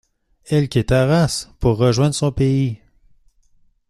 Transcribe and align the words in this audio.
Elle 0.45 0.67
quitte 0.67 0.91
Arras 0.91 1.49
pour 1.59 1.77
rejoindre 1.77 2.15
son 2.15 2.31
pays. 2.31 2.81